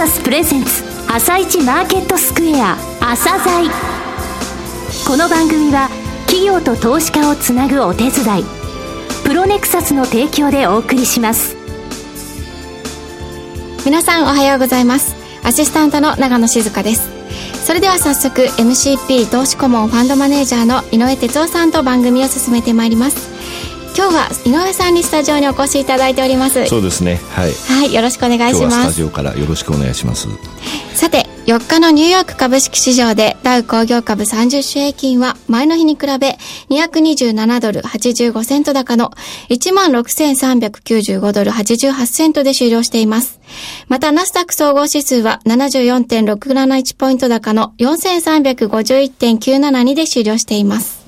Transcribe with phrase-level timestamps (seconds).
[0.00, 3.70] サスプレゼンツ朝一マーケットスクエア朝鮮
[5.06, 5.90] この番組は
[6.24, 8.44] 企業と投資家をつなぐお手伝い
[9.26, 11.54] プロネクサスの提供でお送りします。
[13.84, 15.14] 皆さんおはようございます。
[15.44, 17.10] アシスタントの長野静香です。
[17.62, 23.29] それでは早速 MCP 投資顧問ファンドマネージャーの井上哲夫さんと番組を進めてまいります。
[24.00, 26.64] 今日は井上さんにスタジオにお越しいただいております。
[26.68, 27.20] そうですね。
[27.32, 27.52] はい。
[27.52, 28.80] はいよろしくお願いします。
[28.80, 30.26] スタジオからよろしくお願いします。
[30.94, 36.38] さて4日のニューヨーク株式市場でダウ工業株30種平均は前の日に比べ
[36.70, 39.10] 227ドル85セント高の
[39.50, 43.38] 16,395ドル88セントで終了しています。
[43.88, 50.99] またナスダック総合指数は74.671ポイント高の4351.972で終了しています。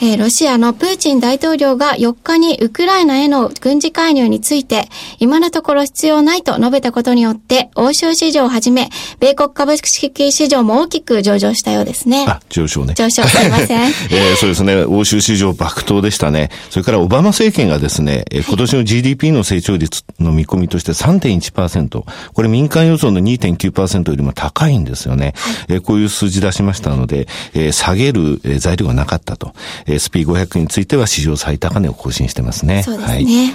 [0.00, 4.88] えーロシアのプーチン大統領が4日にウクライナへの軍事介入について、
[5.20, 12.26] 今のところ必要ないと述べたことによって、欧州市場をはじめ、米国株式市場も大きく上場したようですね。
[12.28, 12.94] あ上昇ね。
[12.94, 13.80] 上昇すいません。
[14.10, 14.76] えーそうですね。
[14.84, 16.50] 欧州市場爆投でしたね。
[16.70, 25.34] それからオバマ政権がですね、えー今年の GDP の成長率の見込みとして3.1%これ民間予想の2.9%よりも高いんですよね、
[25.68, 29.52] えーこういう数字出しましたので、えー下げるえー材料がなかったと
[29.86, 33.54] SP500 については史上最高値を更新してますねそうですね。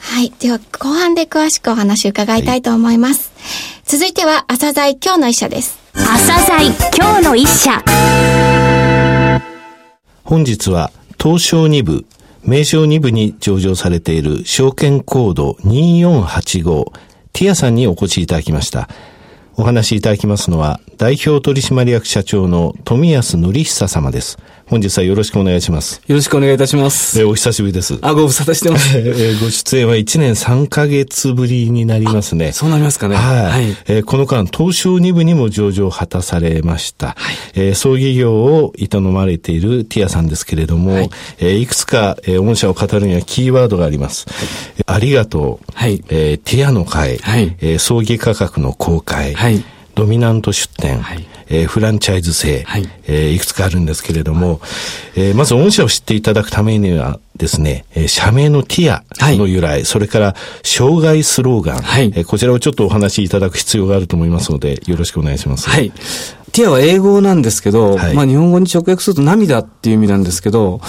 [0.00, 0.32] はい。
[0.38, 3.32] では、後半で詳しくお話伺いたいと思います。
[3.84, 5.78] 続いては、朝鮮今日の一社です。
[5.94, 7.82] 朝鮮今日の一社
[10.24, 12.06] 本日は東証2部、
[12.44, 16.92] 名称2部に上場されている証券コード2485
[17.32, 18.88] ティアさんにお越しいただきました。
[19.56, 24.38] お話しいただきますのは代表取締役社長の富安則久様です。
[24.68, 26.02] 本日はよろしくお願いします。
[26.06, 27.18] よろしくお願いいたします。
[27.18, 27.98] えーお久しぶりです。
[28.02, 28.98] あ、ご無沙汰してます。
[28.98, 32.52] えーご出演は1年3ヶ月ぶりになりますね。
[32.52, 33.16] そうなりますかね。
[33.16, 33.46] はい。
[33.46, 33.76] はい。
[33.86, 37.16] えーこの間、東証2部にも上場を果たされました。
[37.54, 44.26] えー葬儀業を営まれているティアさんですけれども、はいえーいくつか、えー御社を語るにはキーワードがあります。
[44.78, 45.72] えーありがとう。
[45.74, 47.16] はいえーティアの会。
[47.18, 49.32] はいえー葬儀価格の公開。
[49.34, 49.64] はい
[49.98, 51.00] ドミナント出店。
[51.00, 54.60] はいえーフランチャイズ制、はいいえーいくつかあるんですけれども、
[55.16, 59.02] えーまず御社を知っていただくためにはですね、えー社名のティア
[59.36, 65.70] の由来、それから障害スローガン、はいえーこちらをちょっとお話しいただく必要があると思いますので、よろしくお願いします。
[65.70, 65.90] はい。
[66.58, 70.80] ティアは英語なんですけど、はいまあ日本語に直訳すると涙っていう意味なんですけど、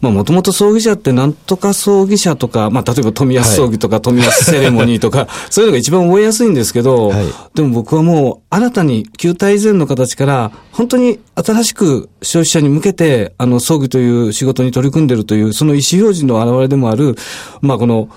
[0.00, 7.26] まあもともと葬儀社ってなんとか葬儀社とか、まあ例えば富安葬儀とか富安セレモニーとか、 そういうのが一番覚えやすいんですけど、はい。
[7.54, 17.14] でも僕はもう新たに旧体以前の形から、本当に新しく消費者に向けて、あの葬儀という仕事に取り組んでるという、その意思表示の表れでもある、
[17.60, 18.08] まあこの、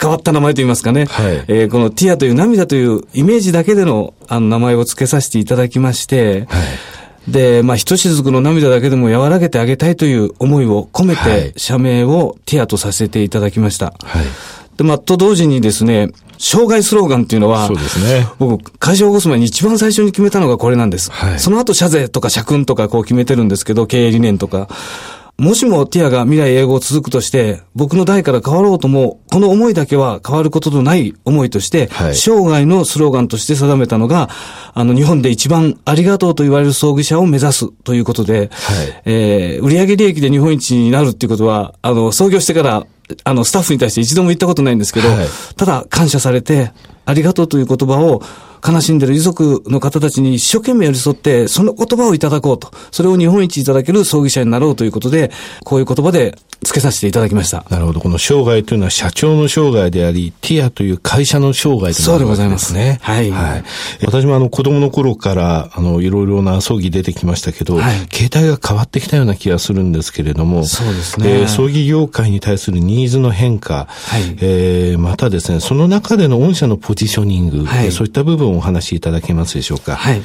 [0.00, 1.06] 変わった名前といいますかね。
[1.06, 6.46] はいえーこのティアという涙というイメージだけでのあの名前を付けさせていただきまして、
[7.28, 13.94] で、まあ、ひとしずくの涙だけでも和らげてあげたいという思いを込めはいて、社名をティアとさせていただきました。
[14.02, 14.76] はい。
[14.76, 21.12] で、まあ、と同時にですね、障害スローガンっていうのは、そうですね僕、会社を起こす前に一番最初に決めたのがこれなんです。
[21.12, 24.68] はいその後、社税とか社訓とかこう決めてるんですけど、経営理念とか。
[25.38, 32.14] もしもティアが未来永劫続くとして、僕の代から変わろうとも、この思いだけは変わることのない思いとして、はい。
[32.14, 34.28] 生涯のスローガンとして定めたのが、
[34.72, 38.50] あの、日本で一番ありがとうと言われる葬儀社を目指すということで、
[39.04, 42.86] えー売上利益で日本一になるっていうことは、あの、創業してから、
[43.24, 45.26] あの、スタッフに対して一度も言ったことないんですけど、はい。
[45.56, 46.72] ただ感謝されて、
[47.04, 48.22] ありがとうという言葉を、
[48.66, 52.70] 悲しんでる遺族の方たちに一生懸命寄り添って、その言葉をいただこうと。
[52.90, 55.30] それを日本一いただける葬儀社になろうということで、
[55.64, 57.64] こういう言葉で付けさせていただきました。
[57.70, 58.00] なるほど。
[58.00, 62.04] この生涯というのは社長の生涯であり、ティアという会社の生涯となるわけですね。
[62.04, 63.64] そうでございますはいはい。
[64.06, 79.96] 私もあの子供の頃から、あの、いろいろな葬儀出てきましたけど、はい携帯が変わってきたような気がするんですけれども、そうですねえー葬儀業界に対するニーズの変化、はいえーまたですね、その中での御社のポジショニング、はいえーそういった部分をお話しいただけますでしょうか。
[79.96, 80.22] はい。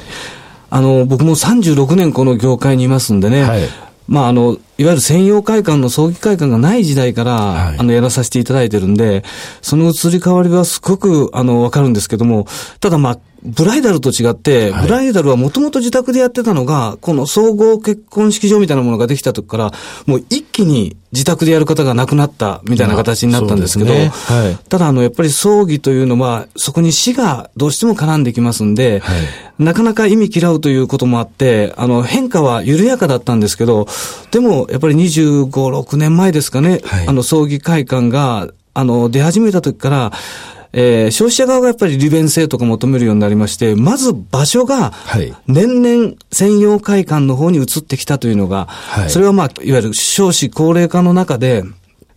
[0.70, 3.60] あの、僕も36年この業界にいますんでね、はい
[4.08, 9.22] まあ、あの、いわゆる専用会館の葬儀会館がない時代から、はいあの、やらさせていただいてるんで、
[9.60, 12.46] その移り変わりはすごく、あの、わかるんですけども、
[12.80, 19.72] ただまあ、ブライダルと違って、はいブライダルはもともと自宅でやってたのが、この総合結婚式場みたいなものができた時から、
[20.06, 24.08] もう一気に自宅でやる方が亡くなったみたいな形になったんですけど、ね。
[24.08, 24.56] はい。
[24.68, 29.12] ただあの、やっぱり葬儀というのは、そこに死がどうしても絡んできますんで、は
[29.60, 29.62] い。
[29.62, 33.86] なかなか意味嫌うということもあって、あの、変化は緩やかだったんですけど、
[34.32, 37.06] でも、やっぱり25、6年前ですかね、はい。
[37.06, 40.12] あの、葬儀会館が、あの、出始めた時から、
[40.72, 49.10] えー、消費者側がやっぱり利便性とか求めるようになりまして、まず場所がはい、年々専用会館の方に移ってきたというのが、はい。
[49.10, 51.64] それはまあ、いわゆる少子高齢化の中で、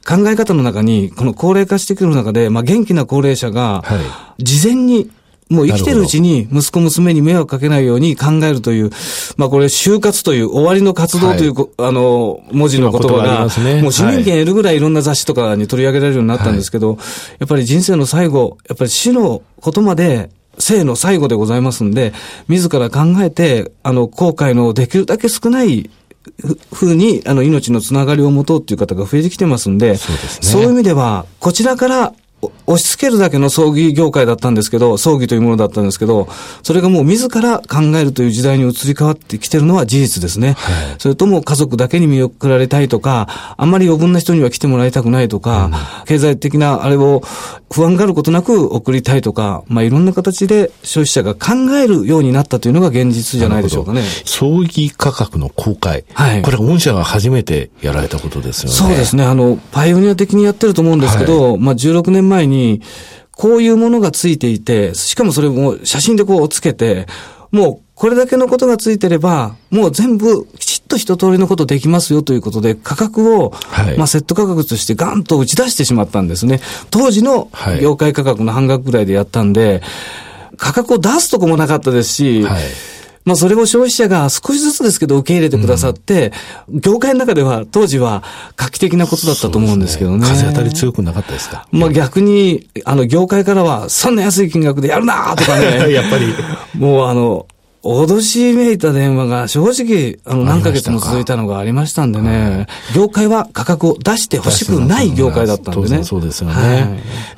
[0.07, 5.12] 考え方の中に、この高齢化してくる中で、まあ、元気な高齢者がは、事前に、
[5.51, 8.89] もう生きてるうちに息子娘に迷惑かけないように考えるという、
[9.36, 16.98] まあこれ就活という終わりの活動というこ、あの、文字の言葉が、もう市民権得るぐらいいろんな雑誌とかに取り上げられるようになったんですけど、
[17.39, 22.13] やっぱり人生の最後、やっぱり死のことまで、生の最後でございますんで、
[22.48, 25.89] 自ら考えて、あの、後悔のできるだけ少ない
[26.39, 30.48] ふふうに、あの、命のつながりを持とうっていう方が増えてきてますんで、そうですね。
[30.48, 36.28] そういう意味では、こちらからお押し付けるだけの葬儀業界だったんですけど、葬儀というものだったんですけど、
[36.63, 40.56] それがもう自ら考えるという時代に移り変わってきてるのは事実ですね。
[40.98, 45.69] それとも家族だけに見送られたいとか、あんまり余分な人には来てもらいたくないとか、
[46.06, 47.22] 経済的なあれを
[47.72, 54.02] 不安があることなく送りたいとか、まあいろんな形で消費者が考えるようになったというのが現実じゃないでしょうかね。
[54.25, 56.04] 葬儀価格の公開。
[56.13, 58.75] はいこれは御社が初めてやられたことですよね。
[58.75, 59.24] そうですね。
[59.24, 62.50] あの、パイオニア的にやってると思うんですけど、まあ16年前に、
[63.31, 67.07] こういうものがついていて、しかもそれも写真でこうつけて、
[67.51, 73.98] もうこれだけのことがついてれば、もう全部きちっと一通りのことできますよということで、価格を、はい。
[73.98, 76.59] まあセット価格としてガンと打ち出してしまったんですね。
[76.89, 77.81] 当時のはい。
[77.81, 79.81] 業界価格の半額ぐらいでやったんで、
[80.57, 82.62] 価格を出すとこもなかったですし、はい
[83.23, 86.31] まあそれを消費者が少しずつですけど受け入れてくださって、
[86.69, 88.23] 業界の中では当時は
[88.57, 90.25] 画期的なことだったと思うんですけどね。
[90.27, 91.68] 風当たり強くなかったですか？
[91.71, 95.91] まあ逆に、あの業界からは、そんな安い金額でやるなとかね。
[95.94, 96.33] やっぱり。
[96.77, 97.45] もうあの、
[97.83, 106.04] 脅しめいた電話が正直、あの、あ何ヶ月も続いたのがありましたんでね、業界は価格を出して欲しくない業界だったんでね。
[106.04, 106.54] そうですよね。
[106.54, 106.80] は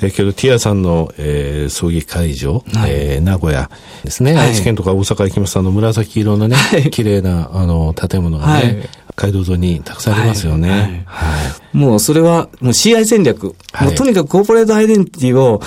[0.02, 0.08] い。
[0.08, 2.92] えけど、ティアさんの、えー葬儀会場、はい。
[2.92, 3.70] えー名古屋
[4.04, 4.50] ですね、はい。
[4.50, 6.58] 愛知県とか大阪行きますと、あの、紫色のね、
[6.92, 8.90] 綺麗な、あの、建物がね、はい。
[9.16, 10.70] 街道沿いにたくさんありますよね。
[10.70, 10.80] はい。
[10.80, 10.88] は
[11.74, 11.78] い。
[11.78, 13.56] もうそれは、もう CI 戦略。
[13.72, 13.88] はい。
[13.88, 15.62] もうとにかくコーポレートアイデンティティを、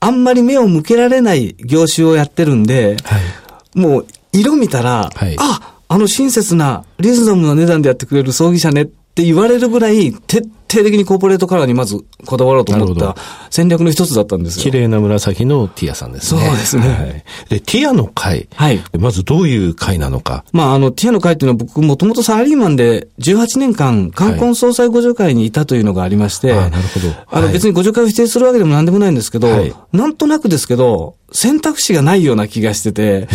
[0.00, 3.78] あんまり目を向けられない業種をやってるんで、はい。
[3.78, 4.06] もう
[4.40, 5.36] 色見たら、はい。
[5.38, 13.16] あ、あの親切な、リーズナブルな値段でやってくれる葬儀社ねって言われるぐらい、徹底的にコーポレートカラーにまずこだわろうと思った
[13.50, 14.64] 戦略の一つだったんですよ。
[14.64, 16.40] 綺麗な紫のティアさんですね。
[16.40, 16.88] そうですね。
[16.88, 17.24] はい。
[17.48, 18.48] で、ティアの会。
[18.54, 18.82] はい。
[18.98, 20.44] まずどういう会なのか。
[20.52, 27.08] まあ、あの、ティアの会っていうのは僕もともとサラリーマンで18年間、冠婚総裁互助会にいたというのがありまして、ああなるほど。
[27.30, 27.52] あのはい。
[27.52, 29.72] 別に互助会を否定するわけでもなんでもないんですけど、はい。
[29.92, 33.28] なんとなくですけど、選択肢がないような気がしてて、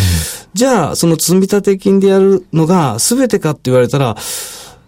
[0.53, 4.15] じゃあ、その積み立て金でやるのが全てかって言われたら、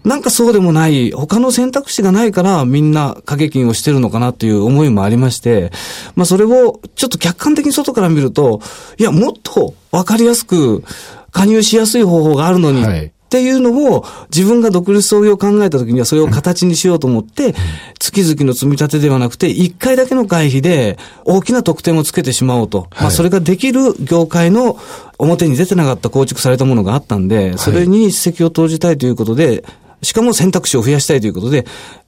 [0.04, 5.72] なんかそうでもない、他の選択肢がないからみんな掛け金をしてるのかなっていう思いもありまして、
[6.16, 8.62] まあそれをちょっと客観的に外から見ると、
[8.98, 10.84] いや、もっとわかりやすく
[11.32, 13.06] 加入しやすい方法があるのに、はい。
[13.06, 17.56] っていうのを自分が独立創業を考えた時にはそれを形にしようと思って、
[17.98, 22.90] 月々の積み立てではなくて、一回だけの会費で大きな特典をつけてしまおうと。
[22.92, 24.78] まあそれができる業界の
[25.18, 29.64] 表に出てなかった構築されたものがあったんで、それに一石を投じたいということで、
[30.04, 31.66] しかも選択肢を増やしたいということで、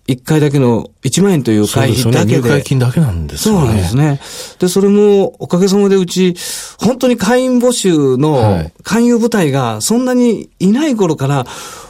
[0.07, 2.19] 一回だけの1万円という会そうですよね。
[2.19, 2.50] 費だけで。
[2.50, 3.59] 入会金だけなんですよね。
[3.62, 4.19] そうなんですね。
[4.59, 6.36] で、それも、おかげさまでうち、
[6.79, 11.48] 本当に会員募集はのい勧誘部隊がそんなにいない頃から、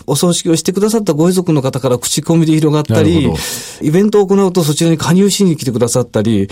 [0.08, 3.28] お葬式をしてくださったご遺族の方から口コミで広がったり
[3.82, 6.48] イベントを行うとそちらに加入しに来てくださったり、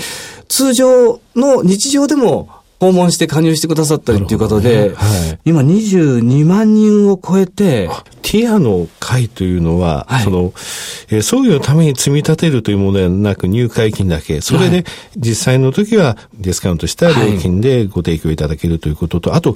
[0.47, 2.49] 通常の日常でも
[2.83, 4.95] 訪問して加入してくださったりっていうことで、ね。
[4.95, 5.39] はい。
[5.45, 7.89] 今22万人を超えて、
[8.21, 10.23] ティアの会というのは、はい。
[10.23, 10.53] その、
[11.09, 14.41] えー葬儀のために積み立てるというものではなく入会金だけ。
[14.41, 14.83] それはで、
[15.15, 19.55] 実際の時はディスカウントした料金でご提供いただけるということと、あと、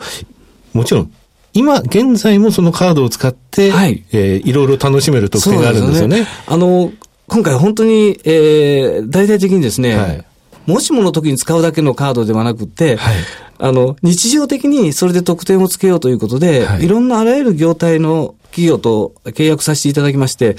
[0.71, 1.11] もちろん、
[1.53, 4.05] 今、現在もそのカードを使って、はい。
[4.13, 6.25] えーいろいろ楽しめる特典があるんですよね。
[6.45, 6.93] あの、
[7.27, 10.26] 今回本当に、えー、大々的にですね、はい
[10.67, 13.15] もしもの時に使うだけのカードではなくて、はい。
[13.59, 16.85] あの、日常的にそれで特典をつけようということで、はい。
[16.85, 20.55] い、ろんなあらゆる業態の企業と契約させていただきまして、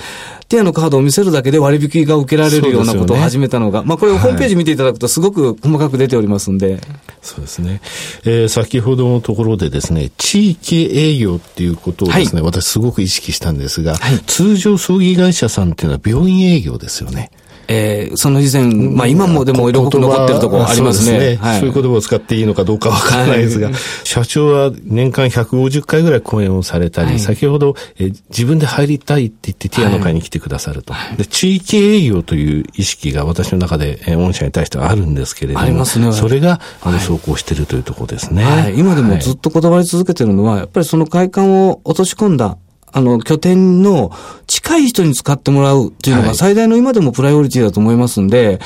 [0.48, 6.80] ティアのカードを見せるだけで割引が受けられるようなことを始めたのが、まあこれをホームページ見ていただくとすごく細かく出ておりますんで、
[7.22, 7.80] そうですね。
[8.24, 14.18] えー先ほどのところでですね、地域営業っていうことをですね、私すごく意識したんですが、はい。
[14.26, 17.30] 通常葬儀会社さんっていうのは病院営業ですよね。
[17.68, 21.10] えー、その以前、まあ今もでも色濃く残ってるところありますね。
[21.10, 21.36] そうね。
[21.36, 31.26] はい、そういう言葉を使っていいのかどうかわからないですが、はい、社長は年間150回ぐらい講演をされたり、はい、先ほど、えー、自分で入りたいって言ってティアの会に来てくださると、で。
[31.26, 36.10] 地域営業という意識が私の中で、えー、御社に対してはあるんですけれども、ありますね。
[36.12, 38.44] それが、あの、走行しているというところですね。
[38.44, 42.56] はい、今でもずっとこだわり続けてるのは、やっぱりその会館を落とし込んだ
[42.92, 44.10] あの、拠点の
[44.46, 48.60] 近い人に使ってもらうっていうのが最大の今でもプライオリティだと思いますんで、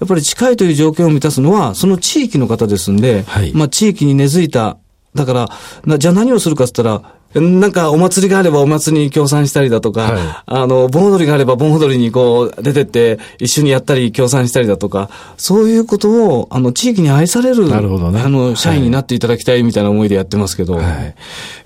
[0.00, 4.78] やっぱり近いという条件を満たすのは、その地域の方ですんで、はい、まあ地域に根付いた、
[5.14, 5.48] だか
[5.86, 18.20] ら、じゃあ何をするかって言ったら、なんかお祭りがあればお祭りに協賛したりだとか、はい、あの、盆踊りがあれば盆踊りにこう出てって一緒にやったり協賛したりだとか、そういうことを、あの、地域に愛される、なるほどね。
[18.20, 20.74] あの、社員になっていただきたいみたいな思いでやってますけど。
[20.74, 21.14] はい。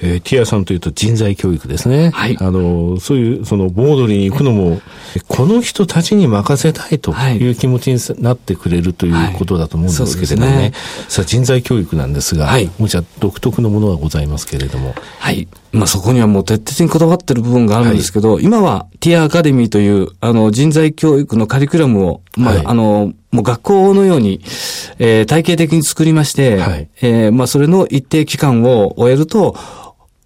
[0.00, 2.10] えー、ティアさんというと人材教育ですね。
[2.14, 2.36] はい。
[2.40, 4.80] あの、そういう、その盆踊りに行くのも、
[5.26, 10.52] この人たちに任せたいという気持ちになってくれるということだと思うんですけれどもね。
[10.52, 10.72] はい、ね
[11.08, 12.70] さあ、人材教育なんですが、はい。
[12.78, 14.94] もちろん独特のものはございますけれども。
[15.18, 15.48] はい。
[15.72, 24.40] まあそこにはもう徹底的にこだわってる部分があるんですけど、はい、今はティアアカデミーという、あの、人材教育のカリキュラムを、まあ、はい、あの、もう学校のように、
[24.98, 29.54] えー、体系的に作りまして、はい、えー、まあそれの一定期間を終えると、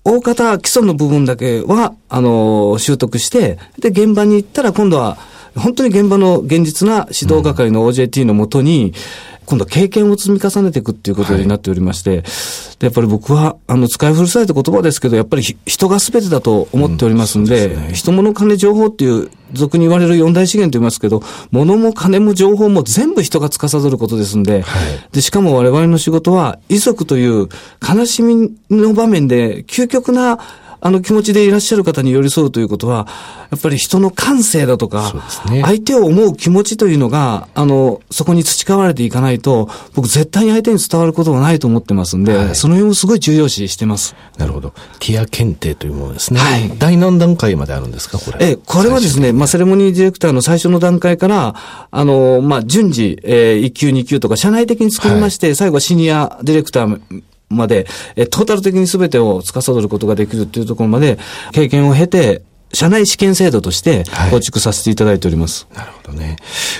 [0.04, 5.16] 大方基礎の部分だけは、あの、習得して、で、現場に行ったら今度は、
[5.56, 27.48] 本当に現場の現実な指導係の OJT のもとに、うん今度は経験を積み重ねていくっていうことになっておりまして、はい、でやっぱり僕は、あの、使い古された言葉ですけど、やっぱり人が全てだと思っておりますんで、うんでね、人物金情報っていう、俗に言われる四大資源と言いますけど、物も金も情報も全部人が司ることですんで、はい、で、しかも我々の仕事は、遺族という
[27.86, 30.38] 悲しみの場面で、究極な
[30.84, 33.06] あの気持ちでいらっしゃる方に寄り添うということは、
[33.52, 35.12] やっぱり人の感性だとか、
[35.48, 44.16] ね、相手を思う気持ちというのが、あの、そこに培われていかないと、僕絶対に相手に伝わることがないと思ってますんで、はい、その辺をすごい重要視してます。
[44.38, 44.70] なるほど。
[44.98, 46.40] ティア検定というものですね。
[46.40, 46.72] はい。
[46.76, 48.44] 第何段階まであるんですか、これ。
[48.44, 51.54] え、これはですね、まあ、セレモニーディレクターの最初の段階から、
[51.92, 57.22] あの、まあ、順次、えー、1級、2級とか、社内的に作りまして、はい、最後はシニアディレクター
[57.52, 61.18] まで、えトータル的に全てを司ることができるというところまで、
[61.52, 62.42] 経験を経て、
[62.74, 65.66] 社内試験制度として構築させていただいております。
[65.70, 66.36] はい、なるほどね。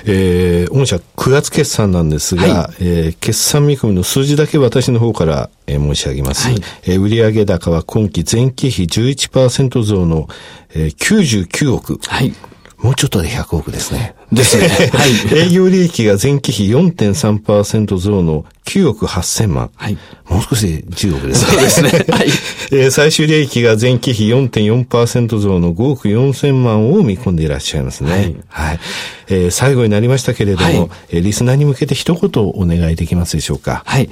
[0.07, 6.49] えー、御社9月決算なんですが、はい、えー、決算見込みの数字だけ私の方から、えー、申し上げます。
[6.49, 10.29] はい、えー、売上高は今期前期比11%増の、
[10.75, 11.99] えー、99億。
[12.07, 12.35] はい。
[12.83, 14.17] もうちょっとで100億ですね。
[14.33, 14.67] ですね。
[14.69, 15.11] はい。
[15.39, 19.71] 営業利益が前期比4.3%増の9億8000万。
[19.77, 19.97] はい。
[20.29, 21.53] もう少しで10億ですね。
[21.53, 22.07] そうですね。
[22.11, 22.29] はい。
[22.73, 28.11] えー、最終利益が前期比4.4%増の5億4000万を見込んでいらっしゃいますね。
[28.11, 28.37] はい。
[28.49, 28.81] はい、
[29.29, 33.85] えー、最後になりましたけれども、はい、えー、リスナーに向けて一言お願いできますでしょうか。
[33.87, 34.11] はい。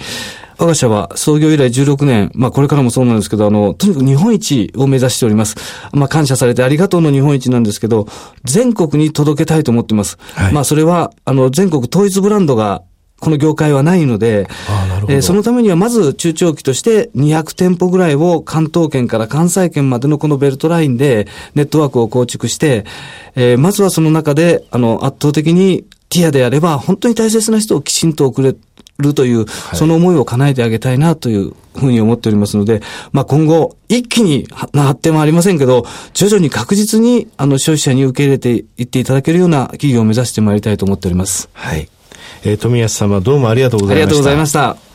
[0.61, 5.57] 我が社は創業以来16年、まあこれからもそうなんですけど、あの、とにかく日本一を目指しております。
[5.93, 8.07] まあ感謝されてありがとうの日本一なんですけど、
[8.45, 10.19] 全国に届けたいと思ってます。
[10.35, 12.83] はい、まあそれは、あの、全国統一ブランドが
[13.21, 14.49] この業界はないので、
[15.09, 22.85] えー、そのためにはまず中長期として200店舗ぐらいを関東圏から関西圏までのこのベルトラインでネットワークを構築して、
[23.35, 28.55] えー、まずはその中で、あの、圧倒的にティアであれば、本当に大切な人をきちんと送れ
[29.01, 41.49] るという、その思いを叶えてあげたいなというふうに思っておりますので、まあ今後、一気に発展はありませんけど、徐々に確実に、あの、消費者に受け入れていっていただけるような企業を目指してまいりたいと思っております。
[41.53, 41.89] はい。
[42.45, 44.05] えー、富安様どうもありがとうございました。
[44.05, 44.91] ありがとうございました。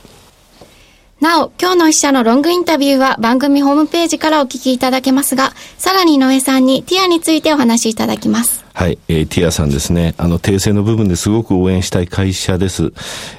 [1.21, 8.64] なお、今日の一社のロングインタビューは番組ホームページからお聞きいただけますが、さらに井上さんにティアについてお話しいただきます。
[8.75, 10.15] はい、えー、ティアさんですね。
[10.17, 12.91] あの、訂正の部分ですごく応援したい会社です。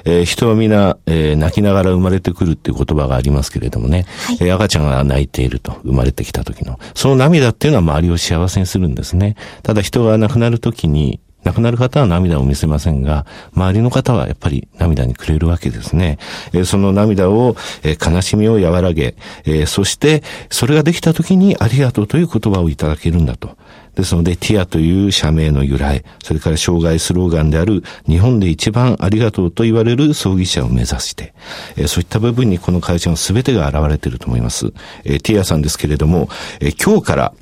[0.03, 4.07] えー、人は皆、えー、泣きながら生まれてくるっていう言葉がありますけれどもね。
[4.25, 6.79] はい、えー、赤ちゃんが泣いていると、生まれてきた時の。
[6.95, 9.35] その涙っていうのは周りを幸せにするんですね。
[9.61, 16.17] ただ人が亡くなる時に、亡くなる方は涙を見せませんが、周りの方はやっぱり涙にくれるわけですね。
[16.51, 19.15] えー、その涙を、えー、悲しみを和らげ、
[19.45, 23.55] えー、そして、それができた時にありがとうという言葉をいただけるんだと。
[23.97, 31.33] ですので、ティアという社名の由来、それから障害スローガンである日本で一番ありがとうと言われる葬儀社を目指して、
[31.77, 34.71] えー、そういった部分にこの会社の全てが現れていると思います。
[35.03, 37.33] えー、ティアさんですけれども、えー、今日から、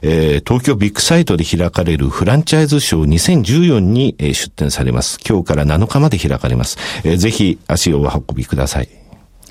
[0.00, 5.20] えー、東京ビッグサイトで開かれるフランチャイズショー2014に、えー、出展されます。
[5.28, 6.78] 今日から7日まで開かれます。
[7.04, 8.88] えー、ぜひ足をお運びください。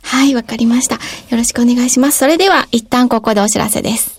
[0.02, 0.96] はい、わかりました。
[0.96, 1.00] よ
[1.38, 2.18] ろしくお願いします。
[2.18, 4.19] それでは一旦ここでお知らせです。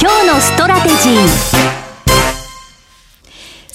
[0.00, 1.87] 今日のストラテジー。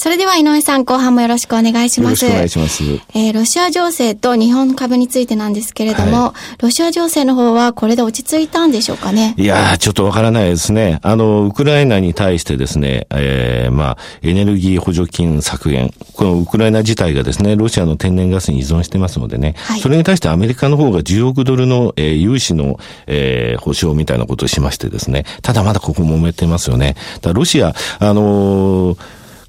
[0.04, 2.26] それでは井上さん、後半もよろしくお願いします。
[2.26, 2.84] よろしくお願いします。
[3.16, 9.34] えー、ロシア情勢と日本株についてなんですけれども、はい、ロシア情勢の方はこれで落ち着いたんでしょうかね？
[9.38, 11.00] いやー、ちょっとわからないですね。
[11.04, 15.94] あの、ウクライナに対してですね、えー、まあ、エネルギー補助金削減。
[16.16, 26.98] このウクライナ自体がですね、ロシアの天然ガスに依存してますのでね、はい、それに対してアメリカの方が10億ドルの、えー、融資の、えー、保証みたいなことをしましてですね、ただまだここ揉めてますよね。
[27.22, 28.98] だロシア、あのー、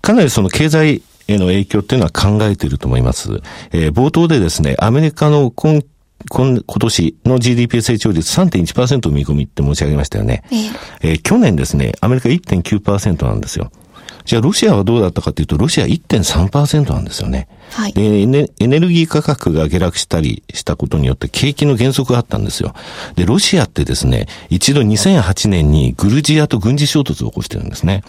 [0.04, 3.40] かなりその経済への影響っていうのは考えていると思います。
[3.73, 5.80] えー、冒頭でですね、アメリカの今
[6.28, 10.44] 今今年の GDP 成長率3.1%見込みって申し上げましたよね。
[11.00, 13.73] えー、去年ですね、アメリカ1.9%なんですよ。
[14.26, 17.49] じゃあロシアはどうだったかというと、ロシア1.3%なんですよね。
[17.71, 22.75] はい、でエネ、エネルギー価格が下落したりしたことによって景気の減速があったんですよ。
[23.16, 28.02] で、ロシアってですね、一度2008年にグルジアと軍事衝突を起こしてるんですね。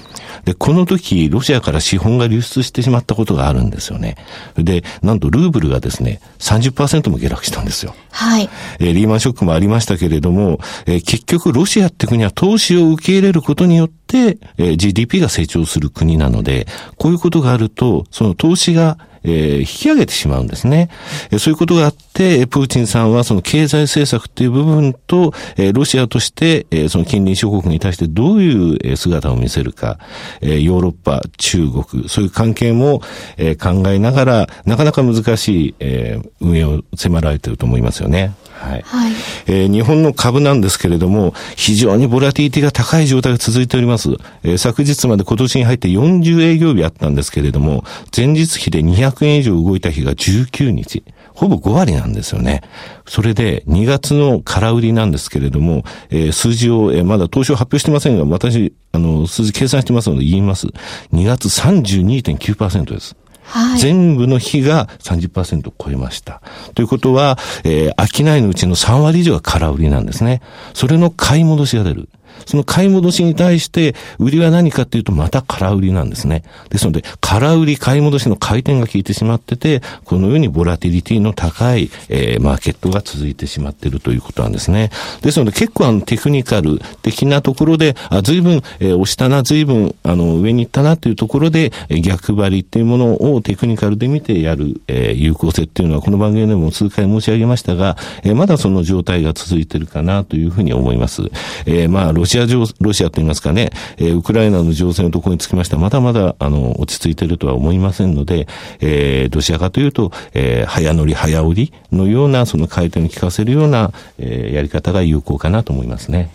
[0.45, 4.17] で、この時、ロシアから資本が流出してしまったことがあるんですよね。
[4.55, 7.95] で、なんとルーブルがですね、30%も下落したんですよ。
[8.11, 8.49] はい。
[8.79, 20.89] えー、リーマンショックもありましたけれども、えー、結局ロシアって国は投資を受け入れることによって、えー、GDP が成長する国なので、こういうことがあると、その投資がえー、引き上げてしまうんですね。
[21.31, 29.99] えそういうことがあって、プーチンさんはその経済政策っていう部分と、えロシアとして、えその近隣諸国に対してどういう姿を見せるか、
[30.41, 33.01] えヨーロッパ、中国、そういう関係も、
[33.37, 38.33] え考えながら、なかなか難しい、え運営を迫られていると思いますよね。
[38.55, 38.81] はい。
[38.83, 39.11] はい、
[39.47, 44.11] えー、日本の株なんですけれども、非常にボラティティが高い状態が続いております。
[44.43, 47.83] えー、昨日まで今年に入って40営業日あったんですけれども、
[48.15, 51.03] 前日比で200円以上動いた日が19日。
[51.35, 52.61] ほぼ5割なんですよね。
[53.05, 60.67] それで、2月の空売りなんですけれども、えー、数字を、えー、まだ当初発表してませんが、私、あの、数字計算してますので言います。
[61.13, 63.15] 2月32.9%です。
[63.43, 66.41] はい、全部の日が30%を超えました。
[66.73, 70.41] ということは、えー、商いのうちの3割以上は空売りなんですね。
[70.73, 72.09] それの買い戻しが出る。
[72.45, 76.43] その買い戻しに対して、売りは何かっていうと、また空売りなんですね。
[76.69, 84.91] ですので、空売り買い戻しの回転が効いてしまってて、このようにボラティリティの高い、えー、マーケットが続いてしまっているということなんですね。
[85.21, 101.23] ですので、結構あの、テクニカル的なところで、あ、随分、えー、押したな、随分、あの、上に行ったなというところで、え、逆張りっていうものをテクニカルで見てやる、えー、有効性っていうのは、この番組でも数回申し上げましたが、えー、まだその状態が続いているかなというふうに思います。
[101.65, 108.47] えー、まあ、シア情、ロシアと言いますかね、えー、ウクライナの情勢のところにつきましては、まだまだ、あの、落ち着いているとは思いませんので、
[108.79, 116.31] えー、どちらかというと、えー、早乗り早売りのような、その回転に効かせるような、えー、やり方が有効かなと思いますね。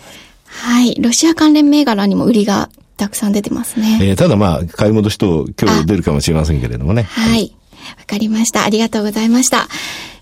[0.46, 0.94] はい。
[1.00, 3.98] ロシア関連銘柄にも売りがたくさん出てますね。
[4.03, 7.05] えー、ただまあ、買い戻しと今日出るかもしれませんけれどもね。
[7.05, 7.55] はい。
[7.98, 8.64] わ、かりました。
[8.64, 9.68] ありがとうございました。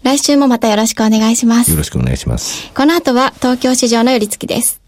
[0.03, 1.71] 来週もまたよろしくお願いします。
[1.71, 2.71] よろしくお願いします。
[2.73, 4.88] この後は東京市場の寄り付きです。